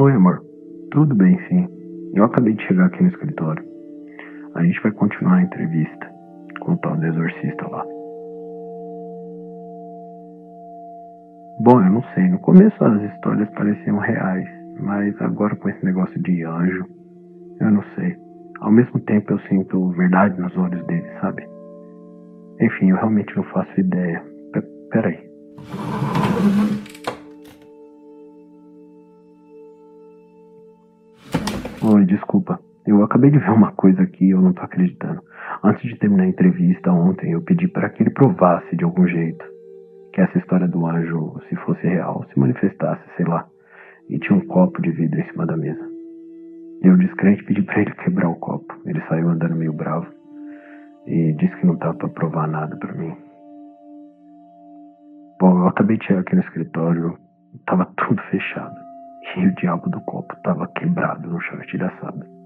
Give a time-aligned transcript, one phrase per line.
[0.00, 0.42] Oi, amor.
[0.92, 1.68] Tudo bem, sim.
[2.14, 3.62] Eu acabei de chegar aqui no escritório.
[4.54, 6.10] A gente vai continuar a entrevista
[6.60, 7.84] com o tal do exorcista lá.
[11.60, 12.30] Bom, eu não sei.
[12.30, 14.48] No começo as histórias pareciam reais,
[14.80, 16.86] mas agora com esse negócio de anjo,
[17.60, 18.16] eu não sei.
[18.60, 21.46] Ao mesmo tempo eu sinto verdade nos olhos dele, sabe?
[22.58, 24.24] Enfim, eu realmente não faço ideia.
[24.54, 25.30] P peraí.
[32.06, 32.58] Desculpa.
[32.86, 35.20] Eu acabei de ver uma coisa aqui e eu não tô acreditando.
[35.62, 39.44] Antes de terminar a entrevista ontem, eu pedi para que ele provasse de algum jeito
[40.12, 43.46] que essa história do anjo, se fosse real, se manifestasse, sei lá.
[44.08, 45.88] E tinha um copo de vidro em cima da mesa.
[46.82, 48.74] Eu, descrente, pedi para ele quebrar o copo.
[48.86, 50.06] Ele saiu andando meio bravo
[51.06, 53.14] e disse que não tava para provar nada para mim.
[55.40, 57.16] Bom, eu acabei de chegar aqui no escritório,
[57.66, 58.89] tava tudo fechado.
[59.36, 62.40] E o diabo do copo tava quebrado no chão estilhaçado.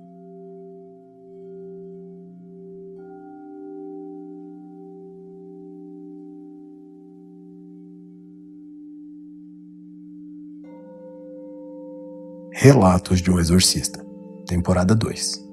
[12.52, 14.04] Relatos de um Exorcista,
[14.46, 15.44] temporada 2,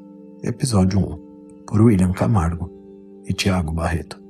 [0.43, 2.71] episódio 1, por William Camargo
[3.25, 4.20] e Tiago Barreto.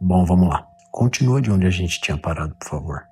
[0.00, 0.66] Bom, vamos lá.
[0.90, 3.02] Continua de onde a gente tinha parado, por favor.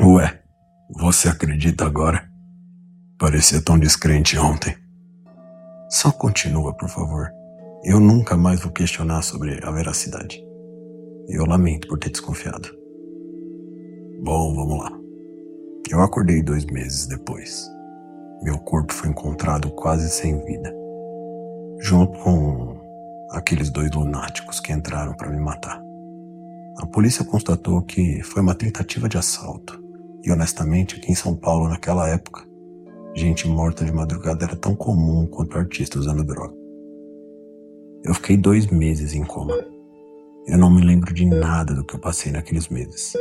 [0.00, 0.40] Ué,
[0.90, 2.26] você acredita agora?
[3.18, 4.74] Parecia tão descrente ontem.
[5.90, 7.30] Só continua, por favor.
[7.84, 10.42] Eu nunca mais vou questionar sobre a veracidade.
[11.28, 12.68] Eu lamento por ter desconfiado.
[14.22, 14.90] Bom, vamos lá.
[15.90, 17.68] Eu acordei dois meses depois.
[18.42, 20.74] Meu corpo foi encontrado quase sem vida,
[21.80, 22.67] junto com
[23.30, 25.80] aqueles dois lunáticos que entraram para me matar.
[26.78, 29.82] A polícia constatou que foi uma tentativa de assalto.
[30.22, 32.46] E honestamente, aqui em São Paulo, naquela época,
[33.14, 36.54] gente morta de madrugada era tão comum quanto artista usando droga.
[38.04, 39.54] Eu fiquei dois meses em coma.
[40.46, 43.12] Eu não me lembro de nada do que eu passei naqueles meses.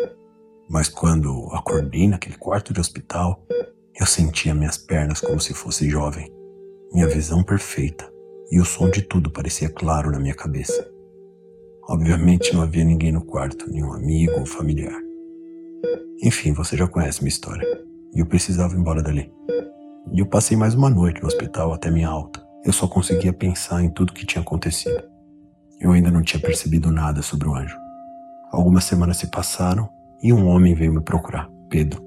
[0.70, 3.44] Mas quando acordei naquele quarto de hospital,
[4.00, 6.32] eu sentia minhas pernas como se fosse jovem,
[6.94, 8.08] minha visão perfeita,
[8.52, 10.88] e o som de tudo parecia claro na minha cabeça.
[11.90, 15.00] Obviamente não havia ninguém no quarto, nenhum amigo ou familiar.
[16.22, 17.66] Enfim, você já conhece minha história.
[18.14, 19.32] E eu precisava ir embora dali.
[20.12, 22.46] E eu passei mais uma noite no hospital até minha alta.
[22.66, 25.02] Eu só conseguia pensar em tudo que tinha acontecido.
[25.80, 27.78] Eu ainda não tinha percebido nada sobre o anjo.
[28.52, 29.88] Algumas semanas se passaram
[30.22, 32.04] e um homem veio me procurar, Pedro.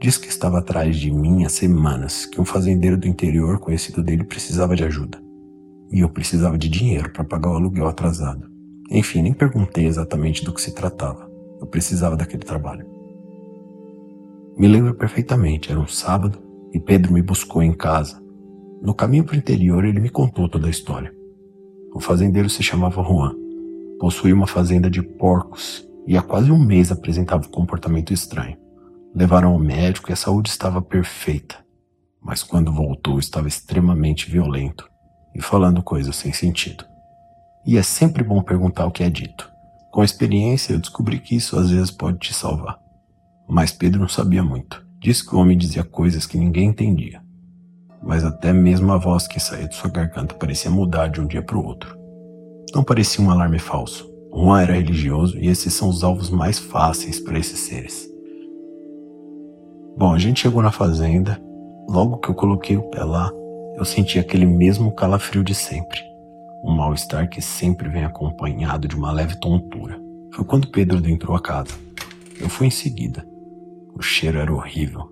[0.00, 4.24] Disse que estava atrás de mim há semanas, que um fazendeiro do interior conhecido dele
[4.24, 5.29] precisava de ajuda.
[5.92, 8.48] E eu precisava de dinheiro para pagar o aluguel atrasado.
[8.90, 11.28] Enfim, nem perguntei exatamente do que se tratava.
[11.60, 12.86] Eu precisava daquele trabalho.
[14.56, 16.38] Me lembro perfeitamente, era um sábado
[16.72, 18.22] e Pedro me buscou em casa.
[18.82, 21.12] No caminho para o interior, ele me contou toda a história.
[21.92, 23.34] O fazendeiro se chamava Juan.
[23.98, 28.56] Possuía uma fazenda de porcos e há quase um mês apresentava um comportamento estranho.
[29.14, 31.56] Levaram ao médico e a saúde estava perfeita,
[32.22, 34.89] mas quando voltou estava extremamente violento
[35.34, 36.84] e falando coisas sem sentido.
[37.64, 39.50] E é sempre bom perguntar o que é dito.
[39.90, 42.78] Com a experiência, eu descobri que isso às vezes pode te salvar.
[43.48, 44.84] Mas Pedro não sabia muito.
[45.00, 47.20] Disse que o homem dizia coisas que ninguém entendia.
[48.02, 51.42] Mas até mesmo a voz que saía de sua garganta parecia mudar de um dia
[51.42, 51.98] para o outro.
[52.74, 54.08] Não parecia um alarme falso.
[54.32, 58.08] Juan era religioso e esses são os alvos mais fáceis para esses seres.
[59.96, 61.40] Bom, a gente chegou na fazenda.
[61.88, 63.32] Logo que eu coloquei o pé lá,
[63.80, 65.98] eu senti aquele mesmo calafrio de sempre.
[66.62, 69.98] Um mal-estar que sempre vem acompanhado de uma leve tontura.
[70.34, 71.72] Foi quando Pedro adentrou a casa.
[72.38, 73.26] Eu fui em seguida.
[73.94, 75.10] O cheiro era horrível.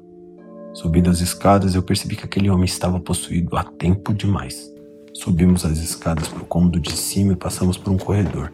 [0.75, 4.71] Subindo as escadas, eu percebi que aquele homem estava possuído há tempo demais.
[5.15, 8.53] Subimos as escadas para o cômodo de cima e passamos por um corredor.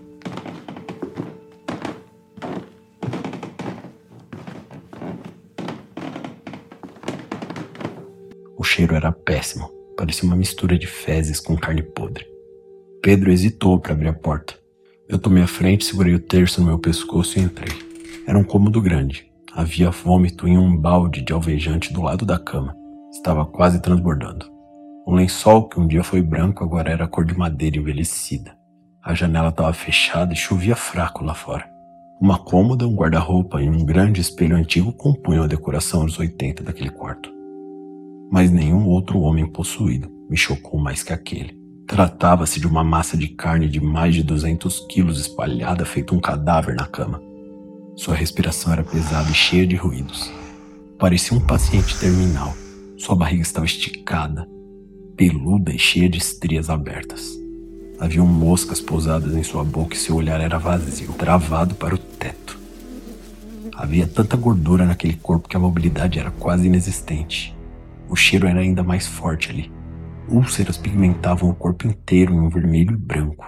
[8.57, 12.27] O cheiro era péssimo, parecia uma mistura de fezes com carne podre.
[13.03, 14.55] Pedro hesitou para abrir a porta.
[15.09, 17.73] Eu tomei a frente, segurei o terço no meu pescoço e entrei.
[18.27, 19.31] Era um cômodo grande.
[19.53, 22.75] Havia vômito em um balde de alvejante do lado da cama.
[23.13, 24.47] Estava quase transbordando.
[25.07, 28.57] O lençol, que um dia foi branco, agora era cor de madeira envelhecida.
[29.03, 31.69] A janela estava fechada e chovia fraco lá fora.
[32.19, 36.89] Uma cômoda, um guarda-roupa e um grande espelho antigo compunham a decoração dos 80 daquele
[36.89, 37.34] quarto.
[38.31, 41.59] Mas nenhum outro homem possuído me chocou mais que aquele.
[41.87, 46.75] Tratava-se de uma massa de carne de mais de 200 quilos espalhada feito um cadáver
[46.75, 47.23] na cama.
[47.97, 50.33] Sua respiração era pesada e cheia de ruídos.
[50.99, 52.55] Parecia um paciente terminal.
[52.97, 54.49] Sua barriga estava esticada,
[55.17, 57.39] peluda e cheia de estrias abertas.
[58.01, 62.59] Haviam moscas pousadas em sua boca e seu olhar era vazio, travado para o teto.
[63.77, 67.54] Havia tanta gordura naquele corpo que a mobilidade era quase inexistente.
[68.15, 69.73] O cheiro era ainda mais forte ali.
[70.29, 73.45] Úlceras pigmentavam o corpo inteiro em um vermelho e branco.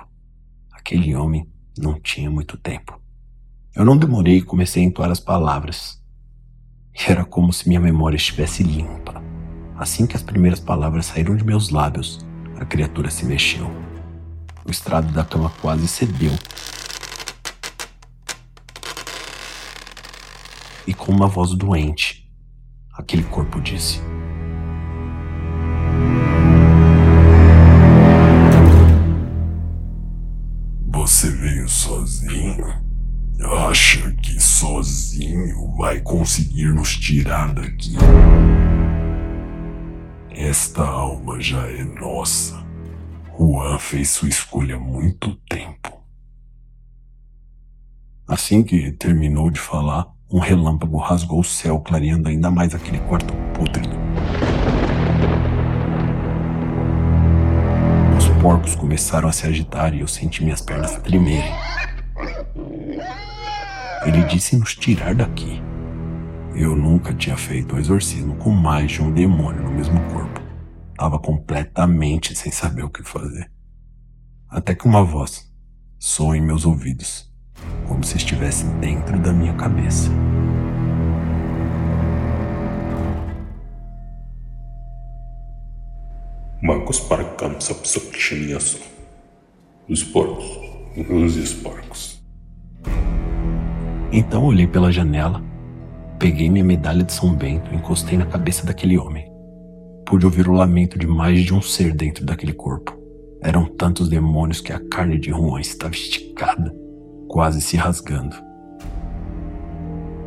[0.72, 1.48] Aquele homem
[1.78, 3.00] não tinha muito tempo.
[3.76, 6.02] Eu não demorei e comecei a entoar as palavras.
[6.92, 9.22] Era como se minha memória estivesse limpa.
[9.78, 12.26] Assim que as primeiras palavras saíram de meus lábios,
[12.56, 13.70] a criatura se mexeu.
[14.66, 16.32] O estrado da cama quase cedeu.
[20.84, 22.28] E com uma voz doente,
[22.92, 24.00] aquele corpo disse:
[35.86, 37.94] vai conseguir nos tirar daqui?
[40.32, 42.60] Esta alma já é nossa.
[43.38, 45.96] Juan fez sua escolha há muito tempo.
[48.26, 53.32] Assim que terminou de falar, um relâmpago rasgou o céu, clareando ainda mais aquele quarto
[53.54, 53.94] pútrido.
[58.42, 61.52] porcos começaram a se agitar e eu senti minhas pernas tremerem.
[64.04, 65.60] Ele disse nos tirar daqui.
[66.58, 70.40] Eu nunca tinha feito um exorcismo com mais de um demônio no mesmo corpo.
[70.96, 73.52] Tava completamente sem saber o que fazer.
[74.48, 75.52] Até que uma voz
[75.98, 77.30] soou em meus ouvidos,
[77.86, 80.10] como se estivesse dentro da minha cabeça.
[86.62, 88.80] Marcos Parcam Sapsakshiniyaso.
[89.90, 90.58] Os porcos.
[90.96, 92.24] Os porcos.
[94.10, 95.44] Então olhei pela janela,
[96.18, 99.30] peguei minha medalha de São Bento e encostei na cabeça daquele homem.
[100.04, 102.96] Pude ouvir o lamento de mais de um ser dentro daquele corpo.
[103.42, 106.74] Eram tantos demônios que a carne de Juan estava esticada,
[107.28, 108.36] quase se rasgando.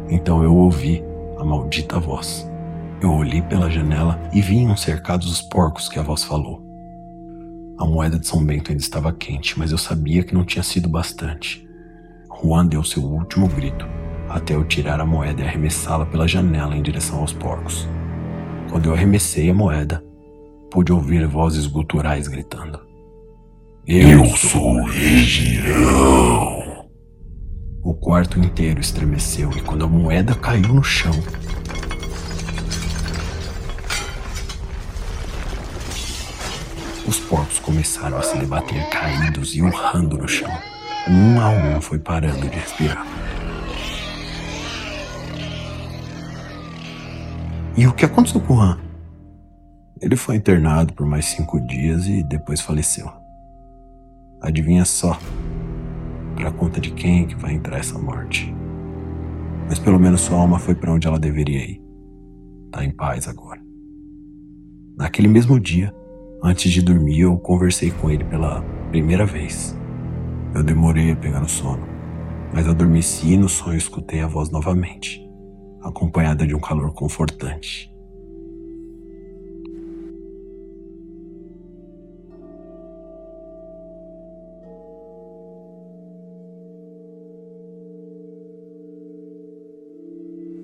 [0.09, 1.03] Então eu ouvi
[1.37, 2.49] a maldita voz.
[3.01, 6.61] Eu olhei pela janela e vinham cercados os porcos que a voz falou.
[7.79, 10.89] A moeda de São Bento ainda estava quente, mas eu sabia que não tinha sido
[10.89, 11.65] bastante.
[12.41, 13.85] Juan deu seu último grito,
[14.29, 17.87] até eu tirar a moeda e arremessá-la pela janela em direção aos porcos.
[18.69, 20.03] Quando eu arremessei a moeda,
[20.69, 22.79] pude ouvir vozes guturais gritando:
[23.85, 26.59] Eu sou Região!
[27.83, 31.13] O quarto inteiro estremeceu e quando a moeda caiu no chão,
[37.09, 40.51] Os porcos começaram a se debater caídos e urrando no chão.
[41.07, 43.03] Um a um foi parando de respirar.
[47.79, 48.77] E o que aconteceu com o Han?
[50.01, 53.09] Ele foi internado por mais cinco dias e depois faleceu.
[54.41, 55.17] Adivinha só,
[56.35, 58.53] para conta de quem que vai entrar essa morte.
[59.69, 61.81] Mas pelo menos sua alma foi para onde ela deveria ir.
[62.69, 63.61] Tá em paz agora.
[64.97, 65.93] Naquele mesmo dia,
[66.41, 69.77] Antes de dormir, eu conversei com ele pela primeira vez.
[70.55, 71.85] Eu demorei a pegar no sono,
[72.53, 75.28] mas adormeci e no sonho escutei a voz novamente,
[75.81, 77.89] acompanhada de um calor confortante.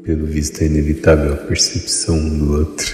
[0.03, 2.93] Pelo visto é inevitável a percepção um do outro.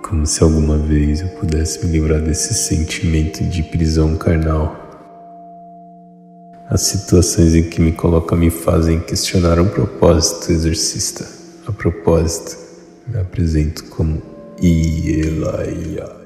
[0.00, 4.83] Como se alguma vez eu pudesse me livrar desse sentimento de prisão carnal.
[6.68, 11.28] As situações em que me coloca me fazem questionar um propósito exorcista.
[11.66, 12.56] A propósito,
[13.06, 14.22] Me apresento como
[14.62, 16.23] Ielaia.